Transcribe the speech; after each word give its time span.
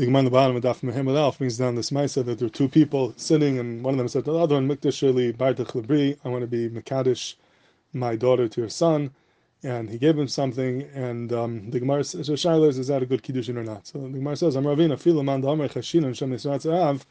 the 0.00 0.06
Gemara 0.06 0.20
on 0.20 0.24
the 0.24 0.30
bottom 0.30 0.56
of 0.56 0.62
Daf 0.62 0.80
Mehem 0.80 1.14
Alf 1.14 1.36
brings 1.36 1.58
down 1.58 1.74
this 1.74 1.90
Maisa 1.90 2.24
that 2.24 2.38
there 2.38 2.46
were 2.46 2.52
two 2.52 2.70
people 2.70 3.12
sitting, 3.18 3.58
and 3.58 3.84
one 3.84 3.92
of 3.92 3.98
them 3.98 4.08
said 4.08 4.24
to 4.24 4.32
the 4.32 4.38
other 4.38 4.54
one, 4.54 4.66
Mikdash 4.66 4.94
Shirley 4.94 5.30
Bartach 5.34 5.72
Labri, 5.72 6.16
I 6.24 6.30
want 6.30 6.40
to 6.40 6.46
be 6.46 6.70
Mekadosh, 6.70 7.34
my 7.92 8.16
daughter 8.16 8.48
to 8.48 8.60
your 8.62 8.70
son. 8.70 9.10
And 9.62 9.90
he 9.90 9.98
gave 9.98 10.16
him 10.16 10.26
something, 10.26 10.84
and 10.94 11.30
um, 11.34 11.70
the 11.70 11.80
Gemara 11.80 12.02
says, 12.02 12.28
so 12.28 12.34
Shiloh 12.34 12.68
is 12.68 12.86
that 12.86 13.02
a 13.02 13.04
good 13.04 13.22
Kiddushin 13.22 13.58
or 13.58 13.62
not? 13.62 13.88
So 13.88 13.98
the 13.98 14.08
Gemara 14.08 14.36
says, 14.36 14.56
I'm 14.56 14.64
Ravina, 14.64 14.92
Filaman 14.92 15.42
Damar 15.42 15.68
Chashin 15.68 16.06
and 16.06 16.16
Shem 16.16 16.32
Av, 16.32 17.06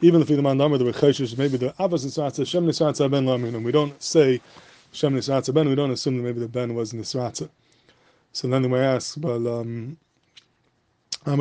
even 0.00 0.20
the 0.20 0.26
Filaman 0.26 0.58
Damar, 0.58 0.78
the 0.78 0.84
Chashish, 0.84 1.36
maybe 1.36 1.56
the 1.56 1.70
Avas 1.80 2.06
Nisratza, 2.06 2.46
Shem 2.46 2.66
Nisratza 2.68 3.10
Ben 3.10 3.24
Lamin, 3.26 3.56
and 3.56 3.64
we 3.64 3.72
don't 3.72 4.00
say 4.00 4.40
Shem 4.92 5.16
Nisratza 5.16 5.52
Ben, 5.52 5.68
we 5.68 5.74
don't 5.74 5.90
assume 5.90 6.18
that 6.18 6.22
maybe 6.22 6.38
the 6.38 6.46
Ben 6.46 6.76
was 6.76 6.92
Nisratza. 6.92 7.48
So 8.30 8.46
then 8.46 8.62
the 8.62 8.68
Gemara 8.68 8.94
asks, 8.94 9.16
but 9.16 9.44
um, 9.44 9.96
how 11.26 11.36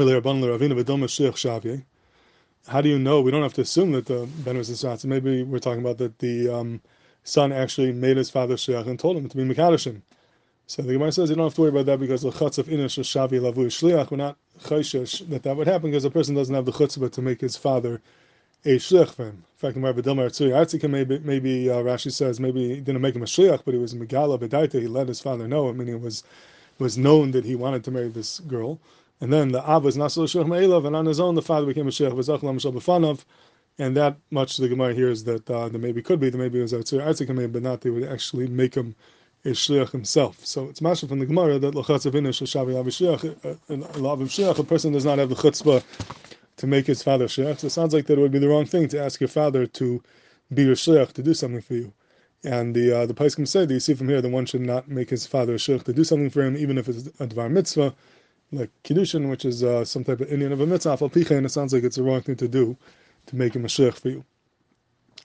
do 2.82 2.90
you 2.90 3.00
know? 3.00 3.22
We 3.22 3.32
don't 3.32 3.44
have 3.44 3.54
to 3.54 3.62
assume 3.62 3.92
that 3.94 4.06
the 4.08 4.28
Ben 4.40 4.58
was 4.58 4.70
Nisratza. 4.70 5.06
Maybe 5.06 5.44
we're 5.44 5.60
talking 5.60 5.82
about 5.82 5.98
that 6.00 6.20
the 6.20 6.50
um, 6.50 6.82
son 7.24 7.52
actually 7.52 7.94
made 7.94 8.18
his 8.18 8.30
father 8.30 8.56
Shliach 8.56 8.88
and 8.88 9.00
told 9.00 9.18
him 9.18 9.30
to 9.30 9.38
be 9.38 9.44
Mekadashim. 9.44 10.02
So 10.70 10.82
the 10.82 10.94
Gemara 10.94 11.14
says 11.14 11.30
you 11.30 11.36
don't 11.38 11.46
have 11.46 11.56
to 11.56 11.62
worry 11.62 11.70
about 11.70 11.86
that 11.86 12.00
because 12.00 12.24
the 12.24 12.32
chutz 12.32 12.58
of 12.58 12.68
inish 12.68 13.00
shavi 13.00 13.40
lavu 13.40 13.68
shliach. 13.68 14.12
We're 14.12 14.18
not 14.18 14.38
chayshish 14.64 15.30
that 15.30 15.44
that 15.44 15.56
would 15.56 15.68
happen 15.68 15.92
because 15.92 16.04
a 16.04 16.12
person 16.12 16.36
doesn't 16.36 16.54
have 16.54 16.66
the 16.66 16.74
chutzpah 16.74 17.10
to 17.14 17.22
make 17.22 17.40
his 17.40 17.56
father 17.56 18.02
a 18.66 18.78
shliach 18.78 19.12
for 19.12 19.28
him. 19.28 19.46
In 19.64 19.74
fact, 19.74 19.76
the 19.76 19.80
Tzuri 19.80 20.52
Artzika 20.52 20.90
maybe 20.90 21.20
maybe 21.20 21.70
uh, 21.70 21.76
Rashi 21.76 22.12
says 22.12 22.42
maybe 22.42 22.68
he 22.76 22.82
didn't 22.82 23.02
make 23.02 23.16
him 23.16 23.24
a 23.24 23.26
shliach, 23.26 23.62
but 23.64 23.74
he 23.76 23.80
was 23.80 23.96
megala 23.96 24.38
b'daita. 24.38 24.82
He 24.82 24.88
let 24.88 25.08
his 25.08 25.22
father 25.22 25.48
know. 25.48 25.70
I 25.70 25.72
mean, 25.72 25.88
it 25.88 26.02
was 26.02 26.24
was 26.80 26.98
known 26.98 27.32
that 27.32 27.46
he 27.46 27.56
wanted 27.56 27.86
to 27.86 27.92
marry 27.92 28.10
this 28.10 28.40
girl. 28.42 28.78
And 29.20 29.34
then 29.34 29.52
the 29.52 29.68
Ab 29.68 29.84
was 29.84 29.98
Nasal 29.98 30.26
Shech 30.26 30.48
Me'elav, 30.48 30.86
and 30.86 30.96
on 30.96 31.06
his 31.06 31.20
own 31.20 31.36
the 31.36 31.42
father 31.42 31.66
became 31.66 31.88
a 31.88 31.92
Shech, 31.92 32.12
V'zach 32.12 32.44
Lam 32.44 32.60
B'fanav, 32.60 33.26
and 33.80 33.96
that 33.96 34.18
much 34.32 34.58
the 34.58 34.68
Gemara 34.68 34.94
here 34.94 35.10
is 35.10 35.24
that 35.26 35.50
uh, 35.50 35.70
the 35.70 35.78
maybe 35.78 36.02
could 36.02 36.20
be, 36.20 36.30
the 36.30 36.38
maybe 36.38 36.60
was 36.60 36.74
Artzur 36.74 37.04
Artzika 37.04 37.52
but 37.52 37.62
not 37.62 37.82
they 37.82 37.90
would 37.90 38.04
actually 38.04 38.48
make 38.48 38.76
him 38.76 38.96
a 39.46 39.50
shliach 39.50 39.92
himself. 39.92 40.46
So 40.46 40.66
it's 40.66 40.82
masha 40.82 41.08
from 41.08 41.20
the 41.20 41.26
Gemara 41.26 41.60
that 41.60 41.74
lachatzav 41.74 42.14
inish 42.14 42.42
shavi 42.42 42.74
avishliach, 42.74 43.60
and 43.70 43.84
lav 44.02 44.20
shliach, 44.20 44.60
a 44.60 44.64
person 44.64 44.94
does 44.94 45.06
not 45.06 45.20
have 45.20 45.30
the 45.30 45.36
chutzpah 45.36 45.84
to 46.58 46.68
make 46.68 46.88
his 46.88 47.04
father 47.04 47.28
shliach. 47.28 47.60
So 47.60 47.68
it 47.68 47.72
sounds 47.72 47.94
like 47.94 48.08
that 48.08 48.18
it 48.18 48.22
would 48.22 48.32
be 48.32 48.40
the 48.40 48.50
wrong 48.50 48.66
thing 48.66 48.88
to 48.90 49.02
ask 49.02 49.22
your 49.22 49.28
father 49.28 49.66
to 49.68 50.04
be 50.54 50.64
your 50.64 50.76
shliach 50.76 51.14
to 51.14 51.24
do 51.24 51.34
something 51.34 51.62
for 51.62 51.76
you. 51.76 51.94
And 52.44 52.76
the 52.76 53.00
uh, 53.00 53.06
the 53.06 53.14
Paiskim 53.14 53.48
said 53.48 53.68
that 53.70 53.74
you 53.74 53.80
see 53.80 53.94
from 53.94 54.10
here 54.10 54.22
that 54.22 54.30
one 54.30 54.46
should 54.46 54.62
not 54.62 54.88
make 54.88 55.10
his 55.10 55.28
father 55.28 55.54
a 55.54 55.58
shliach 55.58 55.84
to 55.84 55.94
do 55.94 56.04
something 56.04 56.30
for 56.30 56.44
him, 56.44 56.58
even 56.58 56.78
if 56.78 56.90
it's 56.90 57.08
a 57.20 57.28
dvar 57.28 57.50
mitzvah, 57.50 57.94
like 58.52 58.70
kiddushin, 58.84 59.30
which 59.30 59.46
is 59.46 59.64
uh, 59.64 59.84
some 59.84 60.04
type 60.04 60.22
of 60.22 60.32
Indian 60.32 60.52
of 60.54 60.62
a 60.62 60.66
mitzvah. 60.66 60.98
And 61.36 61.46
it 61.46 61.50
sounds 61.50 61.74
like 61.74 61.84
it's 61.84 61.98
the 61.98 62.04
wrong 62.04 62.22
thing 62.22 62.36
to 62.38 62.48
do 62.48 62.78
to 63.28 63.36
make 63.36 63.56
him 63.56 63.66
a 63.66 63.68
shliach 63.68 64.00
for 64.00 64.10
you. 64.10 64.24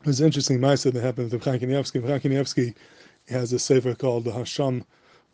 It 0.01 0.07
was 0.07 0.21
interesting. 0.21 0.59
Ma'aseh 0.59 0.93
that 0.93 1.03
happened 1.03 1.31
with 1.31 1.45
Chaim 1.45 1.61
Kanievsky. 1.61 2.03
Chaim 2.05 2.75
has 3.29 3.53
a 3.53 3.59
sefer 3.59 3.95
called 3.95 4.25
the 4.25 4.33
Hasham 4.33 4.85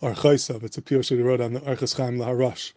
Archaisav. 0.02 0.62
It's 0.62 0.76
a 0.76 0.82
pure 0.82 1.02
he 1.02 1.22
wrote 1.22 1.40
on 1.40 1.54
the 1.54 1.60
Archas 1.60 1.96
Chaim 1.96 2.18
Laharash. 2.18 2.72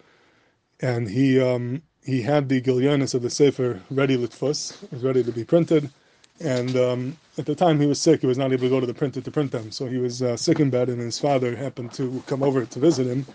And 0.80 1.10
he 1.10 1.40
um, 1.42 1.82
he 2.04 2.22
had 2.22 2.50
the 2.50 2.62
Gilyanis 2.62 3.14
of 3.14 3.22
the 3.22 3.30
sefer 3.30 3.82
ready 3.92 4.18
litfus, 4.18 4.90
was 4.92 5.04
ready 5.04 5.24
to 5.24 5.32
be 5.32 5.44
printed. 5.44 5.90
And 6.40 6.76
um, 6.76 7.18
at 7.38 7.46
the 7.46 7.54
time 7.54 7.80
he 7.80 7.86
was 7.86 8.02
sick, 8.02 8.22
he 8.22 8.28
was 8.28 8.38
not 8.38 8.52
able 8.52 8.64
to 8.64 8.70
go 8.70 8.80
to 8.80 8.88
the 8.88 8.94
printer 8.94 9.22
to 9.22 9.32
print 9.32 9.52
them. 9.52 9.70
So 9.72 9.86
he 9.86 9.98
was 9.98 10.24
uh, 10.24 10.36
sick 10.38 10.60
in 10.60 10.72
bed, 10.72 10.90
and 10.90 11.00
his 11.00 11.20
father 11.20 11.56
happened 11.56 11.94
to 11.94 12.24
come 12.26 12.42
over 12.42 12.66
to 12.66 12.80
visit 12.80 13.06
him. 13.06 13.28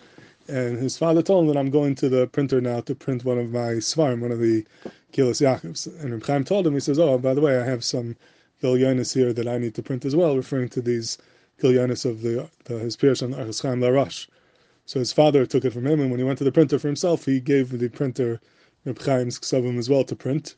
And 0.48 0.78
his 0.78 0.96
father 0.96 1.22
told 1.22 1.44
him 1.44 1.52
that 1.52 1.58
I'm 1.58 1.70
going 1.70 1.94
to 1.96 2.08
the 2.08 2.26
printer 2.26 2.60
now 2.60 2.80
to 2.80 2.94
print 2.94 3.24
one 3.24 3.38
of 3.38 3.50
my 3.50 3.80
svarim, 3.80 4.20
one 4.20 4.32
of 4.32 4.38
the 4.38 4.64
Kehillas 5.12 5.40
Yaakovs. 5.40 5.86
And 6.00 6.12
Reb 6.12 6.24
Chaim 6.24 6.44
told 6.44 6.66
him, 6.66 6.74
he 6.74 6.80
says, 6.80 6.98
"Oh, 6.98 7.18
by 7.18 7.34
the 7.34 7.40
way, 7.40 7.58
I 7.58 7.64
have 7.64 7.82
some 7.82 8.16
Gilyanis 8.62 9.14
here 9.14 9.32
that 9.32 9.48
I 9.48 9.58
need 9.58 9.74
to 9.74 9.82
print 9.82 10.04
as 10.04 10.14
well," 10.14 10.36
referring 10.36 10.68
to 10.70 10.80
these 10.80 11.18
Gilyanis 11.60 12.04
of 12.04 12.22
the, 12.22 12.48
the 12.64 12.78
his 12.78 12.96
peers 12.96 13.22
on 13.22 13.32
Archas 13.34 13.62
Chaim 13.62 13.80
Larash. 13.80 14.28
So 14.84 15.00
his 15.00 15.12
father 15.12 15.46
took 15.46 15.64
it 15.64 15.72
from 15.72 15.86
him, 15.86 16.00
and 16.00 16.10
when 16.10 16.20
he 16.20 16.24
went 16.24 16.38
to 16.38 16.44
the 16.44 16.52
printer 16.52 16.78
for 16.78 16.86
himself, 16.86 17.24
he 17.24 17.40
gave 17.40 17.76
the 17.76 17.88
printer 17.88 18.40
Reb 18.84 19.00
Chaim's 19.00 19.38
Ksavim 19.40 19.78
as 19.78 19.90
well 19.90 20.04
to 20.04 20.14
print. 20.14 20.54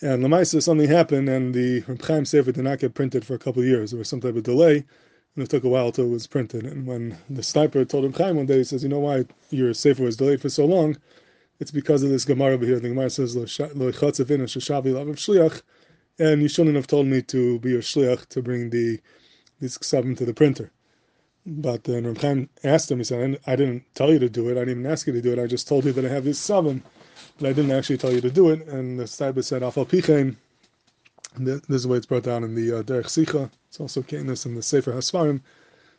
And 0.00 0.22
Lamaisa, 0.24 0.62
something 0.62 0.88
happened, 0.88 1.28
and 1.28 1.52
the 1.52 1.80
Reb 1.86 2.00
Chaim 2.02 2.24
Sefer 2.24 2.52
did 2.52 2.64
not 2.64 2.78
get 2.78 2.94
printed 2.94 3.26
for 3.26 3.34
a 3.34 3.38
couple 3.38 3.60
of 3.60 3.68
years. 3.68 3.90
There 3.90 3.98
was 3.98 4.08
some 4.08 4.20
type 4.20 4.36
of 4.36 4.44
delay, 4.44 4.86
and 5.34 5.44
it 5.44 5.50
took 5.50 5.64
a 5.64 5.68
while 5.68 5.86
until 5.86 6.06
it 6.06 6.10
was 6.10 6.26
printed. 6.26 6.64
And 6.64 6.86
when 6.86 7.16
the 7.28 7.42
Steipler 7.42 7.88
told 7.88 8.04
him 8.04 8.12
Chaim 8.12 8.36
one 8.36 8.46
day, 8.46 8.58
he 8.58 8.64
says, 8.64 8.82
"You 8.82 8.88
know 8.88 9.00
why 9.00 9.24
your 9.50 9.72
Sefer 9.74 10.02
was 10.02 10.16
delayed 10.16 10.40
for 10.40 10.48
so 10.48 10.64
long? 10.64 10.96
It's 11.58 11.70
because 11.70 12.02
of 12.02 12.10
this 12.10 12.24
Gemara 12.24 12.54
over 12.54 12.64
here. 12.64 12.80
The 12.80 12.88
Gemara 12.88 13.10
says, 13.10 13.36
"Lo 13.36 13.44
chatzavin 13.44 14.40
sheshavi 14.42 14.92
shliach," 14.94 15.62
and 16.18 16.42
you 16.42 16.48
shouldn't 16.48 16.76
have 16.76 16.86
told 16.86 17.06
me 17.06 17.22
to 17.22 17.58
be 17.60 17.70
your 17.70 17.82
shliach 17.82 18.26
to 18.28 18.42
bring 18.42 18.70
the 18.70 19.00
these 19.60 19.78
ksavim 19.78 20.16
to 20.16 20.24
the 20.24 20.34
printer. 20.34 20.70
But 21.46 21.84
then 21.84 22.06
Reb 22.06 22.18
Chaim 22.18 22.48
asked 22.64 22.90
him, 22.90 22.98
he 22.98 23.04
said, 23.04 23.40
I 23.46 23.56
didn't 23.56 23.84
tell 23.94 24.12
you 24.12 24.18
to 24.18 24.28
do 24.28 24.48
it, 24.48 24.52
I 24.52 24.60
didn't 24.60 24.80
even 24.80 24.90
ask 24.90 25.06
you 25.06 25.12
to 25.12 25.22
do 25.22 25.32
it, 25.32 25.38
I 25.38 25.46
just 25.46 25.66
told 25.68 25.84
you 25.84 25.92
that 25.92 26.04
I 26.04 26.08
have 26.08 26.24
these 26.24 26.38
ksavim, 26.38 26.82
but 27.38 27.48
I 27.48 27.52
didn't 27.52 27.70
actually 27.70 27.98
tell 27.98 28.12
you 28.12 28.20
to 28.20 28.30
do 28.30 28.50
it. 28.50 28.66
And 28.68 28.98
the 28.98 29.04
Steipler 29.04 29.42
said, 29.44 29.62
Afal 29.62 29.86
Pichein, 29.86 30.36
this 31.38 31.60
is 31.68 31.82
the 31.84 31.88
way 31.88 31.96
it's 31.96 32.06
brought 32.06 32.24
down 32.24 32.44
in 32.44 32.54
the 32.54 32.78
uh, 32.78 32.82
Derech 32.82 33.06
Sicha, 33.06 33.50
it's 33.68 33.80
also 33.80 34.02
this 34.02 34.46
in 34.46 34.54
the 34.54 34.62
Sefer 34.62 34.92
HaSfarim. 34.92 35.40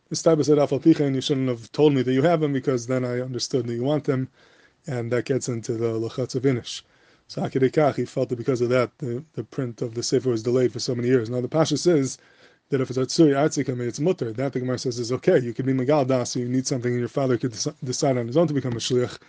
The 0.09 0.15
Steipler 0.15 0.43
said, 0.43 0.57
Afal 0.57 0.99
and 0.99 1.15
you 1.15 1.21
shouldn't 1.21 1.47
have 1.47 1.71
told 1.71 1.93
me 1.93 2.01
that 2.01 2.11
you 2.11 2.21
have 2.21 2.41
them, 2.41 2.51
because 2.51 2.87
then 2.87 3.05
I 3.05 3.21
understood 3.21 3.65
that 3.67 3.73
you 3.73 3.83
want 3.83 4.03
them, 4.03 4.27
and 4.87 5.11
that 5.11 5.25
gets 5.25 5.47
into 5.47 5.73
the 5.73 5.93
Lachatz 5.93 6.35
of 6.35 6.43
Inish. 6.43 6.81
So 7.27 7.41
Akidekach, 7.41 7.95
he 7.95 8.05
felt 8.05 8.27
that 8.29 8.35
because 8.35 8.59
of 8.59 8.69
that, 8.69 8.97
the, 8.97 9.23
the 9.33 9.43
print 9.45 9.81
of 9.81 9.93
the 9.93 10.03
Sefer 10.03 10.29
was 10.29 10.43
delayed 10.43 10.73
for 10.73 10.79
so 10.79 10.95
many 10.95 11.07
years. 11.07 11.29
Now 11.29 11.39
the 11.39 11.47
Pasha 11.47 11.77
says, 11.77 12.17
that 12.71 12.81
if 12.81 12.89
it's 12.89 12.97
a 12.97 13.01
tsuri 13.01 13.33
artzikam, 13.33 13.79
it's 13.81 13.99
mutter. 13.99 14.31
That 14.31 14.53
the 14.53 14.61
Gemara 14.61 14.79
says 14.79 14.97
is 14.97 15.11
okay. 15.11 15.39
You 15.39 15.53
could 15.53 15.65
be 15.65 15.73
megal 15.73 16.07
das, 16.07 16.31
so 16.31 16.39
you 16.39 16.47
need 16.47 16.65
something, 16.65 16.91
and 16.91 16.99
your 16.99 17.09
father 17.09 17.37
could 17.37 17.55
decide 17.83 18.17
on 18.17 18.27
his 18.27 18.37
own 18.37 18.47
to 18.47 18.53
become 18.53 18.73
a 18.73 18.77
shliach. 18.77 19.19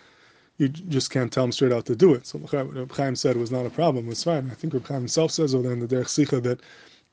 You 0.57 0.69
just 0.69 1.09
can't 1.09 1.31
tell 1.31 1.43
him 1.45 1.51
straight 1.51 1.71
out 1.71 1.85
to 1.87 1.95
do 1.95 2.13
it. 2.13 2.27
So 2.27 2.39
Reb 2.39 2.91
Chaim 2.91 3.15
said 3.15 3.37
was 3.37 3.51
not 3.51 3.65
a 3.65 3.71
problem. 3.71 4.09
It's 4.09 4.23
fine. 4.23 4.49
I 4.51 4.53
think 4.53 4.73
Reb 4.73 4.87
Chaim 4.87 4.99
himself 4.99 5.31
says 5.31 5.55
over 5.55 5.63
there 5.63 5.73
in 5.73 5.79
the 5.79 5.87
Derech 5.87 6.05
Sicha 6.05 6.41
that 6.43 6.61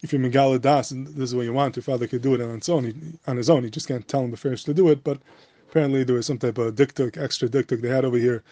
if 0.03 0.13
you're 0.13 0.21
megal 0.21 0.61
das 0.61 0.91
and 0.91 1.07
this 1.09 1.31
is 1.31 1.35
what 1.35 1.45
you 1.45 1.53
want, 1.53 1.77
your 1.77 1.83
father 1.83 2.07
could 2.07 2.23
do 2.23 2.35
it 2.35 2.41
on 2.41 2.51
his 2.59 2.69
own. 2.69 2.85
He, 2.85 2.95
on 3.27 3.37
his 3.37 3.51
own, 3.51 3.65
he 3.65 3.71
just 3.71 3.89
can't 3.89 4.07
tell 4.09 4.23
him 4.23 4.31
the 4.31 4.37
first 4.37 4.67
to 4.67 4.75
do 4.75 4.89
it. 4.89 5.03
But 5.05 5.21
apparently 5.69 6.05
there 6.05 6.17
was 6.17 6.27
some 6.27 6.39
type 6.39 6.59
of 6.59 6.75
diktuk, 6.75 7.17
extra 7.17 7.49
diktuk 7.49 7.81
they 7.81 7.89
had 7.89 8.05
over 8.05 8.19
here 8.19 8.43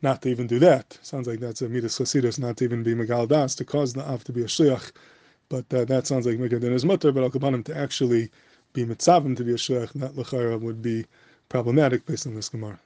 not 0.00 0.22
to 0.22 0.28
even 0.28 0.46
do 0.46 0.58
that. 0.60 0.98
Sounds 1.02 1.26
like 1.26 1.40
that's 1.40 1.62
a 1.62 1.68
midas 1.68 1.98
chasidus, 1.98 2.38
not 2.38 2.56
to 2.58 2.64
even 2.64 2.82
be 2.82 2.94
megal 2.94 3.28
das 3.28 3.54
to 3.56 3.64
cause 3.64 3.92
the 3.92 4.02
av 4.08 4.24
to 4.24 4.32
be 4.32 4.42
a 4.42 4.46
shliach. 4.46 4.92
But 5.48 5.72
uh, 5.72 5.84
that 5.86 6.06
sounds 6.06 6.26
like 6.26 6.38
Mikad 6.38 6.62
is 6.64 6.84
mutter, 6.84 7.10
but 7.10 7.22
Al 7.22 7.62
to 7.62 7.76
actually 7.76 8.30
be 8.74 8.84
mitzavim 8.84 9.36
to 9.36 9.44
be 9.44 9.52
a 9.52 9.56
shliach, 9.56 9.92
that 9.94 10.12
lechara 10.12 10.60
would 10.60 10.82
be 10.82 11.06
problematic 11.48 12.04
based 12.04 12.26
on 12.26 12.34
this 12.34 12.50
Gemara. 12.50 12.78